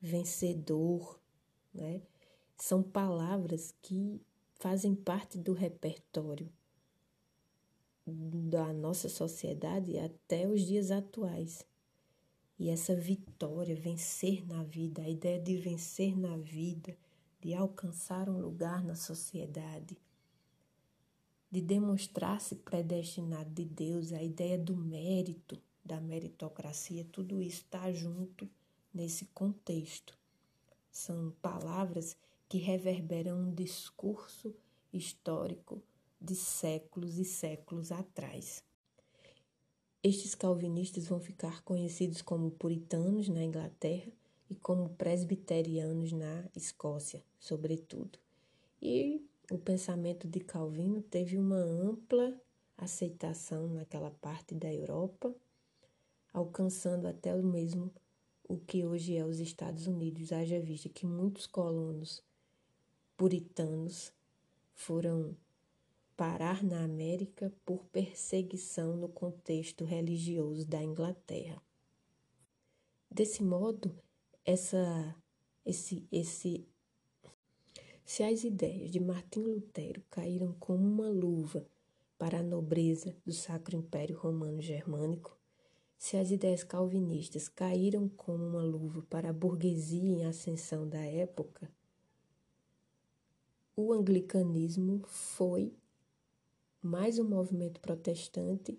[0.00, 1.20] vencedor,
[1.72, 2.02] né?
[2.56, 4.20] São palavras que
[4.54, 6.48] fazem parte do repertório
[8.06, 11.66] da nossa sociedade até os dias atuais.
[12.62, 16.96] E essa vitória, vencer na vida, a ideia de vencer na vida,
[17.40, 19.98] de alcançar um lugar na sociedade,
[21.50, 28.48] de demonstrar-se predestinado de Deus, a ideia do mérito, da meritocracia, tudo isso está junto
[28.94, 30.16] nesse contexto.
[30.88, 32.16] São palavras
[32.48, 34.54] que reverberam um discurso
[34.92, 35.82] histórico
[36.20, 38.62] de séculos e séculos atrás.
[40.04, 44.10] Estes calvinistas vão ficar conhecidos como puritanos na Inglaterra
[44.50, 48.18] e como presbiterianos na Escócia, sobretudo.
[48.80, 52.36] E o pensamento de Calvino teve uma ampla
[52.76, 55.32] aceitação naquela parte da Europa,
[56.32, 57.88] alcançando até o mesmo
[58.48, 62.24] o que hoje é os Estados Unidos, haja vista que muitos colonos
[63.16, 64.12] puritanos
[64.74, 65.36] foram
[66.22, 71.60] parar na América por perseguição no contexto religioso da Inglaterra.
[73.10, 73.92] Desse modo,
[74.44, 75.16] essa,
[75.66, 76.64] esse, esse,
[78.04, 81.66] se as ideias de Martim Lutero caíram como uma luva
[82.16, 85.36] para a nobreza do Sacro Império Romano Germânico,
[85.98, 91.68] se as ideias calvinistas caíram como uma luva para a burguesia em ascensão da época,
[93.74, 95.74] o anglicanismo foi
[96.82, 98.78] mais um movimento protestante,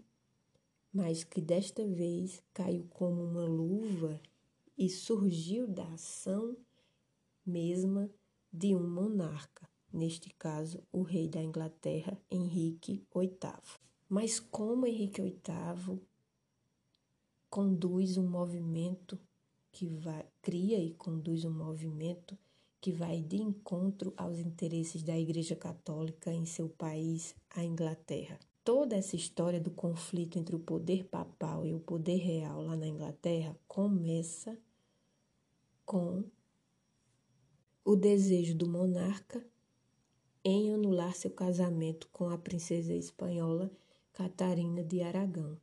[0.93, 4.21] mas que desta vez caiu como uma luva
[4.77, 6.55] e surgiu da ação
[7.45, 8.09] mesma
[8.51, 13.31] de um monarca neste caso, o rei da Inglaterra, Henrique VIII.
[14.09, 16.01] Mas como Henrique VIII
[17.49, 19.19] conduz um movimento
[19.71, 22.37] que vai, cria e conduz um movimento
[22.83, 28.37] que vai de encontro aos interesses da Igreja Católica em seu país, a Inglaterra.
[28.61, 32.85] Toda essa história do conflito entre o poder papal e o poder real lá na
[32.85, 34.59] Inglaterra começa
[35.85, 36.25] com
[37.85, 39.41] o desejo do monarca
[40.43, 43.71] em anular seu casamento com a princesa espanhola
[44.11, 45.57] Catarina de Aragão.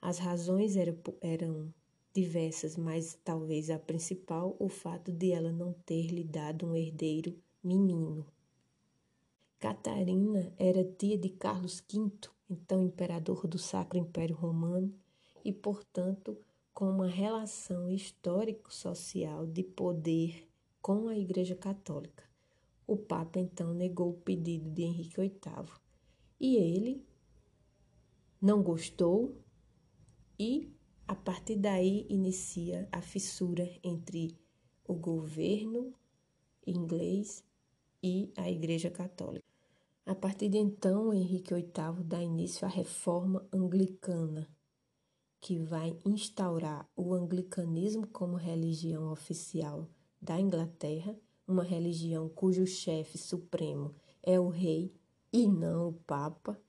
[0.00, 1.74] As razões eram,
[2.16, 7.36] diversas, mas talvez a principal o fato de ela não ter lhe dado um herdeiro
[7.62, 8.26] menino.
[9.60, 12.10] Catarina era tia de Carlos V,
[12.48, 14.92] então imperador do Sacro Império Romano,
[15.44, 16.36] e, portanto,
[16.72, 20.48] com uma relação histórico-social de poder
[20.80, 22.24] com a Igreja Católica.
[22.86, 25.32] O Papa então negou o pedido de Henrique VIII
[26.40, 27.04] e ele
[28.40, 29.36] não gostou
[30.38, 30.75] e
[31.06, 34.36] a partir daí inicia a fissura entre
[34.84, 35.94] o governo
[36.66, 37.44] inglês
[38.02, 39.46] e a Igreja Católica.
[40.04, 44.48] A partir de então, Henrique VIII dá início à reforma anglicana,
[45.40, 49.88] que vai instaurar o anglicanismo como religião oficial
[50.20, 51.16] da Inglaterra
[51.46, 54.92] uma religião cujo chefe supremo é o rei
[55.32, 56.60] e não o papa,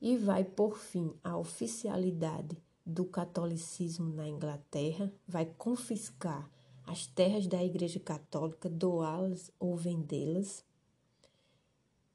[0.00, 6.50] e vai por fim à oficialidade do catolicismo na Inglaterra, vai confiscar
[6.84, 10.64] as terras da Igreja Católica, doá-las ou vendê-las,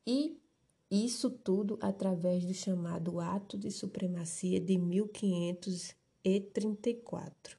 [0.05, 0.37] e
[0.89, 7.57] isso tudo através do chamado Ato de Supremacia de 1534.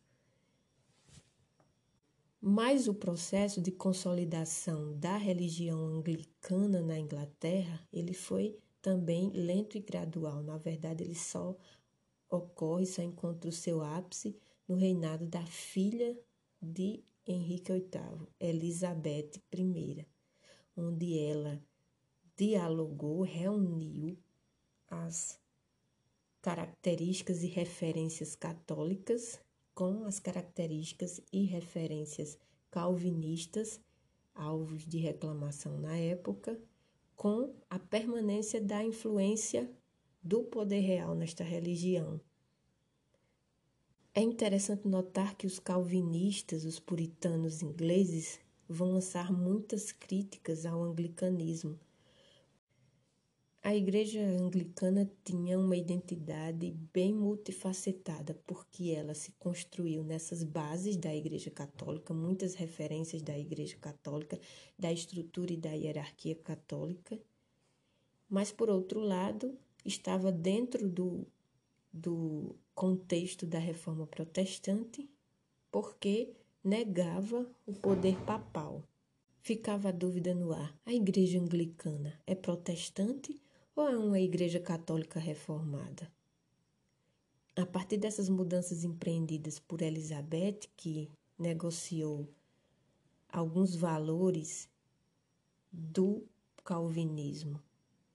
[2.40, 9.80] Mas o processo de consolidação da religião anglicana na Inglaterra, ele foi também lento e
[9.80, 10.42] gradual.
[10.42, 11.54] Na verdade, ele só
[12.30, 14.36] ocorre, só encontra o seu ápice
[14.66, 16.18] no reinado da filha
[16.60, 20.06] de Henrique VIII, Elizabeth I,
[20.76, 21.62] onde ela
[22.36, 24.16] dialogou, reuniu
[24.88, 25.38] as
[26.40, 29.40] características e referências católicas
[29.74, 32.38] com as características e referências
[32.70, 33.80] calvinistas,
[34.34, 36.60] alvos de reclamação na época,
[37.14, 39.70] com a permanência da influência
[40.28, 42.20] do poder real nesta religião.
[44.14, 48.38] É interessante notar que os calvinistas, os puritanos ingleses,
[48.68, 51.80] vão lançar muitas críticas ao anglicanismo,
[53.60, 61.14] a igreja anglicana tinha uma identidade bem multifacetada, porque ela se construiu nessas bases da
[61.14, 64.40] igreja católica, muitas referências da igreja católica,
[64.78, 67.20] da estrutura e da hierarquia católica.
[68.26, 69.58] Mas, por outro lado,
[69.88, 71.26] estava dentro do,
[71.92, 75.10] do contexto da reforma protestante,
[75.70, 76.32] porque
[76.62, 78.84] negava o poder papal.
[79.40, 83.40] Ficava a dúvida no ar: a igreja anglicana é protestante
[83.74, 86.10] ou é uma igreja católica reformada?
[87.56, 92.28] A partir dessas mudanças empreendidas por Elizabeth, que negociou
[93.28, 94.68] alguns valores
[95.72, 96.24] do
[96.64, 97.60] calvinismo,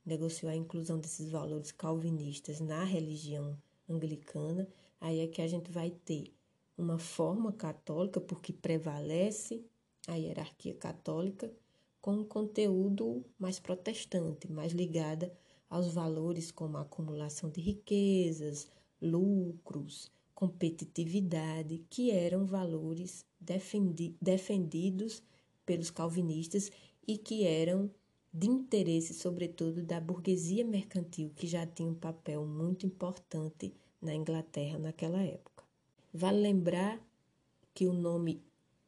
[0.06, 3.58] negociou a inclusão desses valores calvinistas na religião
[3.89, 4.68] anglicana,
[4.99, 6.34] aí é que a gente vai ter
[6.78, 9.64] uma forma católica, porque prevalece
[10.08, 11.51] a hierarquia católica,
[12.01, 15.32] com um conteúdo mais protestante, mais ligada
[15.70, 18.68] aos valores como a acumulação de riquezas,
[19.01, 25.24] lucros, competitividade, que eram valores defendi defendidos
[25.66, 26.72] pelos calvinistas
[27.08, 27.89] e que eram
[28.34, 33.71] de interesse, sobretudo, da burguesia mercantil, que já tinha um papel muito importante
[34.01, 35.63] na Inglaterra naquela época.
[36.11, 36.99] Vale lembrar
[37.73, 38.41] que o nome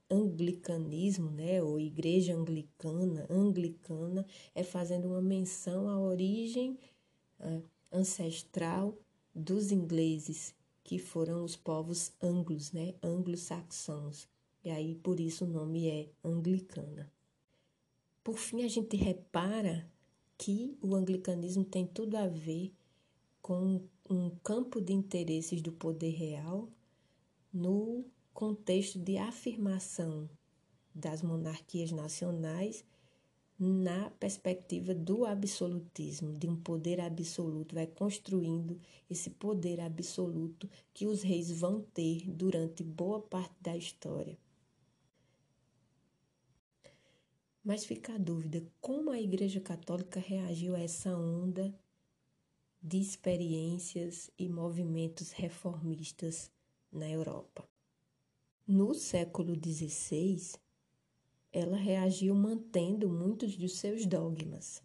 [0.10, 6.78] anglicanismo, né, ou igreja anglicana, anglicana, é fazendo uma menção à origem
[7.40, 8.98] uh, ancestral
[9.34, 14.28] dos ingleses, que foram os povos anglos, né, anglo-saxãos.
[14.64, 17.12] E aí por isso o nome é anglicana.
[18.26, 19.88] Por fim, a gente repara
[20.36, 22.74] que o anglicanismo tem tudo a ver
[23.40, 26.68] com um campo de interesses do poder real
[27.54, 28.04] no
[28.34, 30.28] contexto de afirmação
[30.92, 32.84] das monarquias nacionais
[33.60, 41.22] na perspectiva do absolutismo, de um poder absoluto, vai construindo esse poder absoluto que os
[41.22, 44.36] reis vão ter durante boa parte da história.
[47.66, 51.74] Mas fica a dúvida: como a Igreja Católica reagiu a essa onda
[52.80, 56.52] de experiências e movimentos reformistas
[56.92, 57.68] na Europa?
[58.68, 60.60] No século XVI,
[61.52, 64.84] ela reagiu mantendo muitos dos seus dogmas,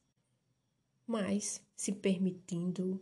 [1.07, 2.99] mas se permitindo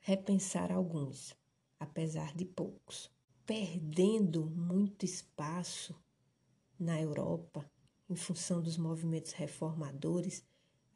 [0.00, 1.36] repensar alguns,
[1.78, 3.10] apesar de poucos,
[3.44, 5.94] perdendo muito espaço
[6.78, 7.70] na Europa
[8.08, 10.42] em função dos movimentos reformadores,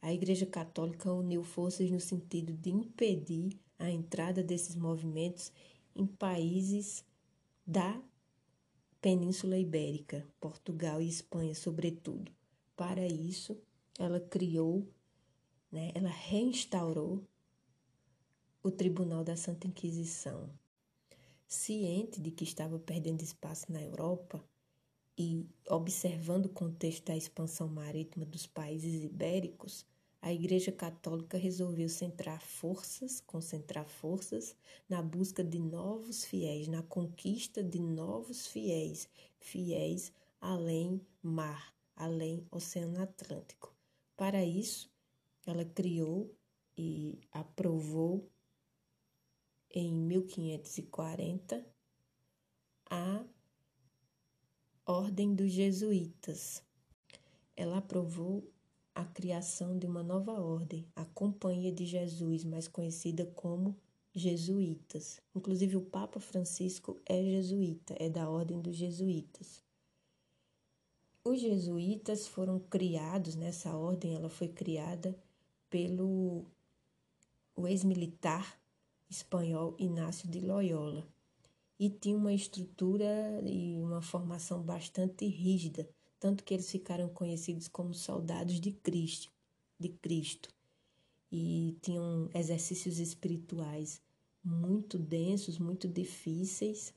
[0.00, 5.52] a Igreja Católica uniu forças no sentido de impedir a entrada desses movimentos
[5.94, 7.04] em países
[7.66, 8.00] da
[9.00, 12.32] Península Ibérica, Portugal e Espanha, sobretudo.
[12.76, 13.60] Para isso,
[13.98, 14.88] ela criou,
[15.70, 17.22] né, ela reinstaurou
[18.62, 20.48] o Tribunal da Santa Inquisição.
[21.46, 24.42] Ciente de que estava perdendo espaço na Europa,
[25.16, 29.86] e observando o contexto da expansão marítima dos países ibéricos,
[30.20, 34.56] a Igreja Católica resolveu centrar forças, concentrar forças
[34.88, 39.08] na busca de novos fiéis, na conquista de novos fiéis,
[39.40, 43.74] fiéis além mar, além Oceano Atlântico.
[44.16, 44.88] Para isso,
[45.44, 46.32] ela criou
[46.76, 48.30] e aprovou
[49.74, 51.66] em 1540
[52.88, 53.24] a
[54.85, 56.61] Ordem dos Jesuítas.
[57.57, 58.51] Ela aprovou
[58.93, 63.76] a criação de uma nova ordem, a Companhia de Jesus, mais conhecida como
[64.12, 65.20] Jesuítas.
[65.37, 69.62] Inclusive, o Papa Francisco é jesuíta, é da Ordem dos Jesuítas.
[71.22, 75.16] Os jesuítas foram criados, nessa ordem, ela foi criada
[75.70, 76.45] pelo
[77.68, 78.61] ex-militar
[79.09, 81.07] espanhol Inácio de Loyola
[81.78, 87.94] e tinha uma estrutura e uma formação bastante rígida, tanto que eles ficaram conhecidos como
[87.94, 89.32] soldados de Cristo,
[89.78, 90.48] de Cristo.
[91.30, 94.00] E tinham exercícios espirituais
[94.44, 96.94] muito densos, muito difíceis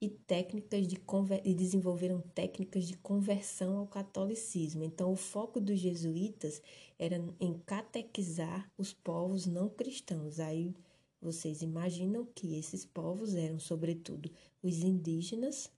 [0.00, 1.00] e técnicas de
[1.44, 4.84] e desenvolveram técnicas de conversão ao catolicismo.
[4.84, 6.60] Então, o foco dos jesuítas
[6.98, 10.38] era em catequizar os povos não cristãos.
[10.38, 10.74] Aí
[11.20, 14.30] vocês imaginam que esses povos eram, sobretudo,
[14.62, 15.70] os indígenas,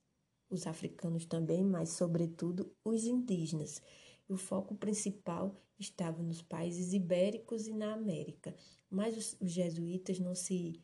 [0.51, 3.81] os africanos também, mas, sobretudo, os indígenas.
[4.29, 8.55] o foco principal estava nos países ibéricos e na América.
[8.91, 10.83] Mas os, os jesuítas não se,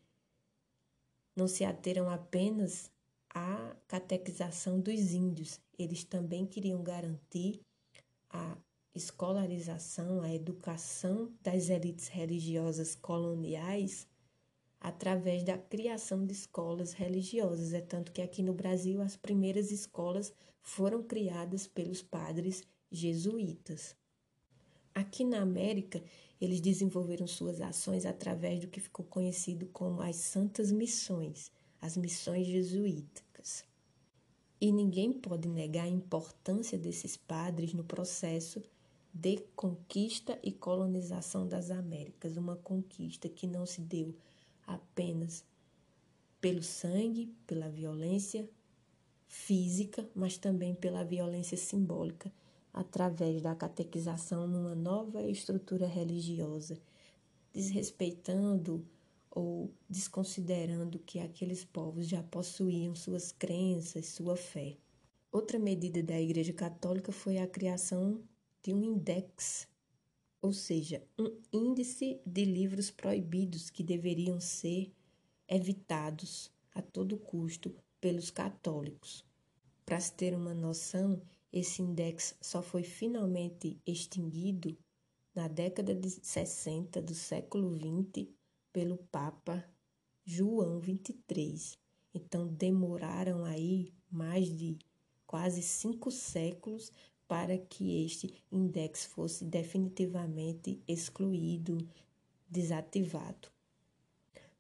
[1.36, 2.90] não se ateram apenas
[3.28, 7.60] à catequização dos índios, eles também queriam garantir
[8.30, 8.56] a
[8.94, 14.06] escolarização, a educação das elites religiosas coloniais
[14.84, 17.72] através da criação de escolas religiosas.
[17.72, 20.30] É tanto que aqui no Brasil as primeiras escolas
[20.60, 22.62] foram criadas pelos padres
[22.92, 23.96] jesuítas.
[24.94, 26.02] Aqui na América,
[26.38, 32.46] eles desenvolveram suas ações através do que ficou conhecido como as Santas Missões, as missões
[32.46, 33.64] jesuíticas.
[34.60, 38.62] E ninguém pode negar a importância desses padres no processo
[39.14, 44.14] de conquista e colonização das Américas, uma conquista que não se deu
[44.66, 45.44] apenas
[46.40, 48.48] pelo sangue, pela violência
[49.26, 52.32] física, mas também pela violência simbólica,
[52.72, 56.78] através da catequização numa nova estrutura religiosa,
[57.52, 58.86] desrespeitando
[59.30, 64.76] ou desconsiderando que aqueles povos já possuíam suas crenças, sua fé.
[65.32, 68.22] Outra medida da Igreja Católica foi a criação
[68.62, 69.66] de um index,
[70.44, 74.92] ou seja, um índice de livros proibidos que deveriam ser
[75.48, 79.24] evitados a todo custo pelos católicos.
[79.86, 84.76] Para se ter uma noção, esse index só foi finalmente extinguido
[85.34, 88.28] na década de 60 do século XX
[88.70, 89.64] pelo Papa
[90.26, 91.78] João XXIII.
[92.12, 94.76] Então demoraram aí mais de
[95.26, 96.92] quase cinco séculos
[97.26, 101.78] para que este index fosse definitivamente excluído,
[102.48, 103.48] desativado.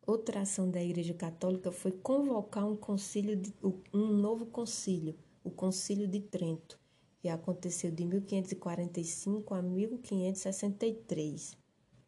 [0.06, 3.54] Outra ação da Igreja Católica foi convocar um concílio, de,
[3.92, 6.78] um novo concílio, o Concílio de Trento,
[7.18, 11.56] que aconteceu de 1545 a 1563,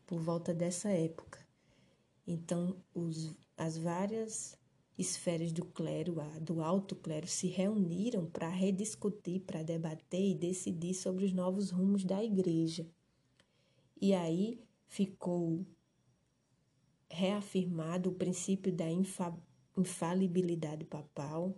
[0.07, 1.39] por volta dessa época.
[2.27, 4.59] Então, os, as várias
[4.99, 11.25] esferas do clero, do alto clero, se reuniram para rediscutir, para debater e decidir sobre
[11.25, 12.87] os novos rumos da igreja.
[14.01, 15.67] E aí ficou
[17.09, 19.37] reafirmado o princípio da infa,
[19.77, 21.55] infalibilidade papal,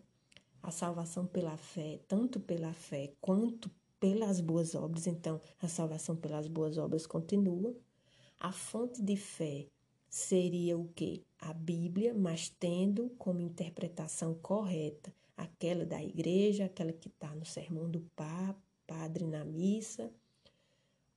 [0.62, 3.70] a salvação pela fé, tanto pela fé quanto
[4.00, 5.06] pelas boas obras.
[5.06, 7.74] Então, a salvação pelas boas obras continua.
[8.40, 9.68] A fonte de fé
[10.08, 11.24] seria o que?
[11.38, 17.88] A Bíblia, mas tendo como interpretação correta aquela da igreja, aquela que está no sermão
[17.88, 20.12] do Papa, padre na missa.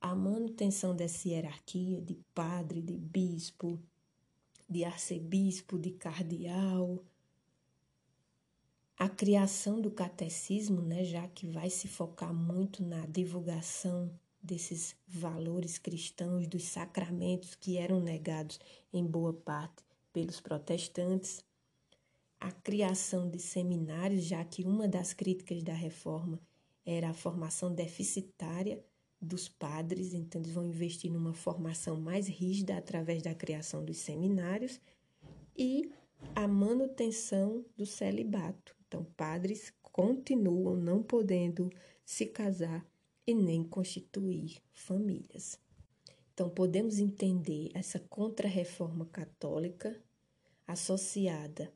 [0.00, 3.80] A manutenção dessa hierarquia de padre, de bispo,
[4.68, 7.04] de arcebispo, de cardeal,
[8.96, 14.10] a criação do catecismo, né, já que vai se focar muito na divulgação
[14.42, 18.58] desses valores cristãos, dos sacramentos que eram negados
[18.92, 21.44] em boa parte pelos protestantes,
[22.40, 26.40] a criação de seminários, já que uma das críticas da reforma
[26.84, 28.84] era a formação deficitária
[29.20, 34.80] dos padres, então eles vão investir numa formação mais rígida através da criação dos seminários
[35.56, 35.92] e
[36.34, 38.74] a manutenção do celibato.
[38.88, 41.70] Então, padres continuam não podendo
[42.04, 42.84] se casar
[43.26, 45.58] e nem constituir famílias.
[46.34, 50.00] Então, podemos entender essa contra-reforma católica
[50.66, 51.72] associada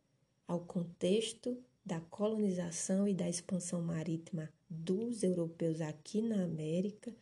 [0.46, 7.14] ao contexto da colonização e da expansão marítima dos europeus aqui na América,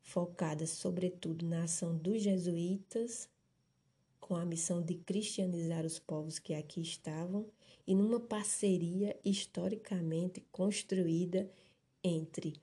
[0.00, 3.28] focada sobretudo na ação dos jesuítas,
[4.20, 7.46] com a missão de cristianizar os povos que aqui estavam,
[7.86, 11.50] e numa parceria historicamente construída
[12.02, 12.54] entre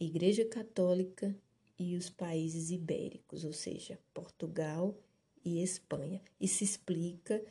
[0.00, 1.36] Igreja Católica
[1.78, 4.96] e os países ibéricos, ou seja, Portugal
[5.44, 6.22] e Espanha.
[6.40, 7.44] E se explica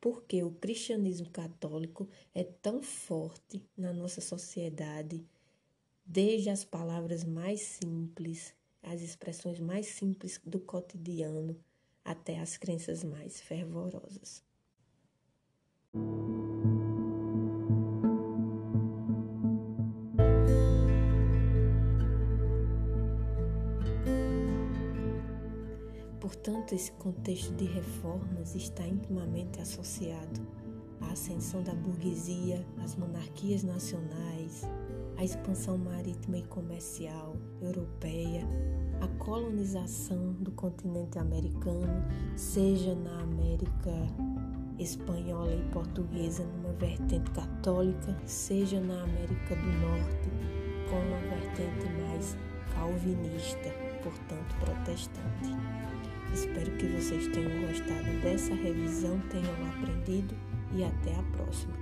[0.00, 5.24] porque o cristianismo católico é tão forte na nossa sociedade,
[6.04, 11.56] desde as palavras mais simples, as expressões mais simples do cotidiano,
[12.04, 14.42] até as crenças mais fervorosas.
[26.34, 30.40] Portanto, esse contexto de reformas está intimamente associado
[31.00, 34.62] à ascensão da burguesia, às monarquias nacionais,
[35.16, 38.44] à expansão marítima e comercial europeia,
[39.00, 42.04] à colonização do continente americano,
[42.36, 43.92] seja na América
[44.78, 50.30] espanhola e portuguesa numa vertente católica, seja na América do Norte
[50.90, 52.36] com uma vertente mais
[52.74, 53.70] calvinista,
[54.02, 55.93] portanto protestante.
[56.34, 60.34] Espero que vocês tenham gostado dessa revisão, tenham aprendido
[60.74, 61.74] e até a próxima.